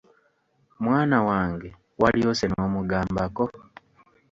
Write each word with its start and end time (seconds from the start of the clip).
Mwana 0.83 1.17
wange 1.27 1.69
walyose 2.01 2.45
n'omugambako! 2.47 3.45